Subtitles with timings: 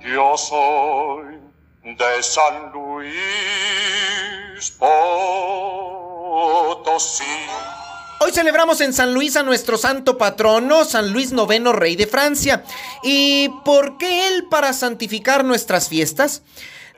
[0.00, 1.38] Yo soy
[1.82, 3.10] de San Luis
[6.78, 7.24] Potosí.
[8.20, 12.62] Hoy celebramos en San Luis a nuestro santo patrono, San Luis IX, rey de Francia.
[13.02, 16.42] ¿Y por qué él para santificar nuestras fiestas?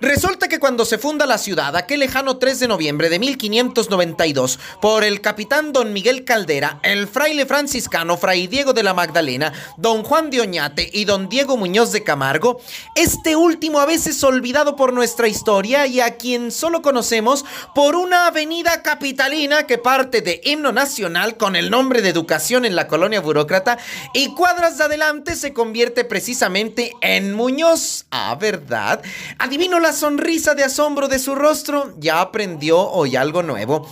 [0.00, 5.04] Resulta que cuando se funda la ciudad, aquel lejano 3 de noviembre de 1592, por
[5.04, 10.30] el capitán don Miguel Caldera, el fraile franciscano Fray Diego de la Magdalena, don Juan
[10.30, 12.62] de Oñate y don Diego Muñoz de Camargo,
[12.94, 17.44] este último a veces olvidado por nuestra historia y a quien solo conocemos
[17.74, 22.74] por una avenida capitalina que parte de himno nacional con el nombre de educación en
[22.74, 23.76] la colonia burócrata
[24.14, 28.06] y cuadras de adelante se convierte precisamente en Muñoz.
[28.10, 29.02] Ah, ¿verdad?
[29.38, 33.86] Adivino la sonrisa de asombro de su rostro, ya aprendió hoy algo nuevo.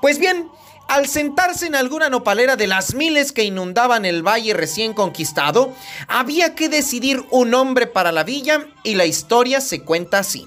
[0.00, 0.50] Pues bien,
[0.88, 5.72] al sentarse en alguna nopalera de las miles que inundaban el valle recién conquistado,
[6.06, 10.46] había que decidir un nombre para la villa y la historia se cuenta así.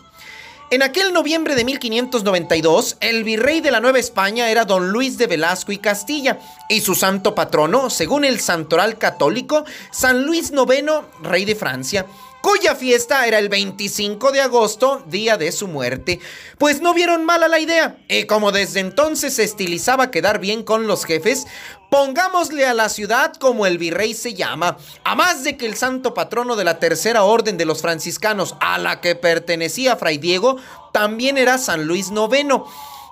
[0.72, 5.26] En aquel noviembre de 1592, el virrey de la Nueva España era don Luis de
[5.26, 6.40] Velasco y Castilla,
[6.70, 12.06] y su santo patrono, según el santoral católico, San Luis IX, rey de Francia
[12.42, 16.20] cuya fiesta era el 25 de agosto, día de su muerte.
[16.58, 20.88] Pues no vieron mala la idea, y como desde entonces se estilizaba quedar bien con
[20.88, 21.48] los jefes,
[21.90, 26.14] pongámosle a la ciudad como el virrey se llama, a más de que el santo
[26.14, 30.58] patrono de la tercera orden de los franciscanos, a la que pertenecía Fray Diego,
[30.94, 32.64] también era San Luis IX.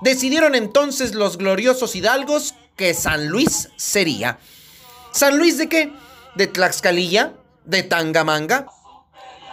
[0.02, 4.38] Decidieron entonces los gloriosos hidalgos que San Luis sería.
[5.11, 5.92] ¿San Luis de qué?
[6.36, 7.33] ¿De Tlaxcalilla?
[7.66, 8.67] ¿De Tangamanga?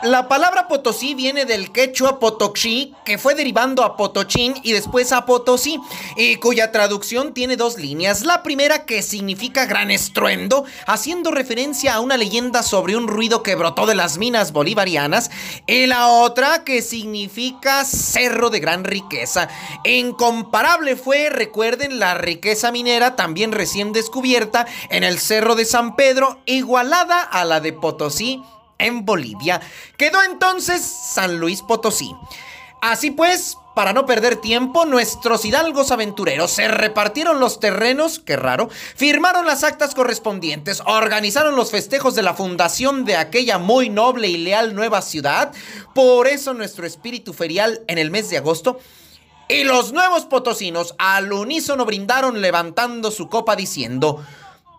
[0.05, 5.24] La palabra Potosí viene del quechua potoxí, que fue derivando a Potochín y después a
[5.24, 5.80] Potosí,
[6.19, 8.20] y cuya traducción tiene dos líneas.
[8.20, 13.55] La primera que significa gran estruendo, haciendo referencia a una leyenda sobre un ruido que
[13.55, 15.30] brotó de las minas bolivarianas,
[15.66, 19.48] y la otra que significa cerro de gran riqueza.
[19.84, 26.40] Incomparable fue, recuerden, la riqueza minera también recién descubierta en el cerro de San Pedro,
[26.45, 28.42] igualada a la de Potosí
[28.84, 29.61] en Bolivia.
[29.96, 32.14] Quedó entonces San Luis Potosí.
[32.80, 38.68] Así pues, para no perder tiempo, nuestros hidalgos aventureros se repartieron los terrenos, qué raro,
[38.95, 44.36] firmaron las actas correspondientes, organizaron los festejos de la fundación de aquella muy noble y
[44.36, 45.52] leal nueva ciudad,
[45.95, 48.78] por eso nuestro espíritu ferial en el mes de agosto,
[49.48, 54.24] y los nuevos potosinos al unísono brindaron levantando su copa diciendo,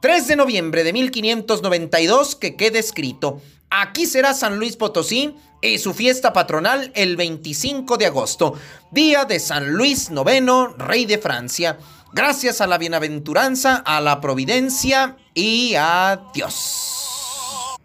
[0.05, 5.95] 3 de noviembre de 1592 que quede escrito, Aquí será San Luis Potosí y su
[5.95, 8.53] fiesta patronal el 25 de agosto,
[8.91, 11.79] día de San Luis IX, rey de Francia.
[12.13, 17.75] Gracias a la bienaventuranza, a la providencia y a Dios.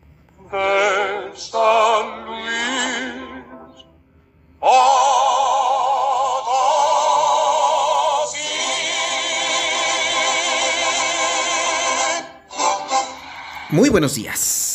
[13.72, 14.69] Muy buenos días.